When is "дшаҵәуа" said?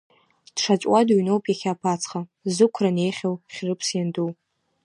0.55-1.01